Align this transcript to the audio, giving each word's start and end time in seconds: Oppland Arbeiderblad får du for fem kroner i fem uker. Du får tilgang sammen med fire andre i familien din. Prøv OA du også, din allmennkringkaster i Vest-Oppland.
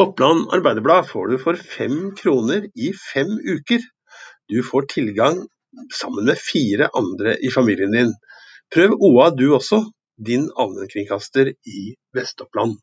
Oppland 0.00 0.48
Arbeiderblad 0.56 1.08
får 1.10 1.28
du 1.28 1.38
for 1.38 1.58
fem 1.60 1.96
kroner 2.16 2.64
i 2.72 2.86
fem 2.96 3.34
uker. 3.44 3.82
Du 4.48 4.62
får 4.64 4.86
tilgang 4.88 5.42
sammen 5.92 6.24
med 6.24 6.40
fire 6.40 6.88
andre 6.96 7.34
i 7.44 7.50
familien 7.52 7.92
din. 7.92 8.14
Prøv 8.72 8.94
OA 8.96 9.26
du 9.36 9.50
også, 9.52 9.82
din 10.16 10.46
allmennkringkaster 10.56 11.52
i 11.52 11.82
Vest-Oppland. 12.16 12.78